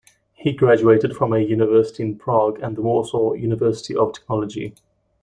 [0.33, 4.73] He graduated from a university in Prague and the Warsaw University of Technology.